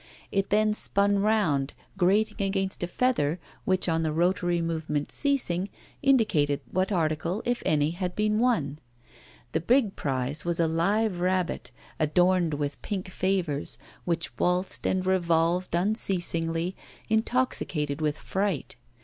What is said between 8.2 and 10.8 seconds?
won. The big prize was a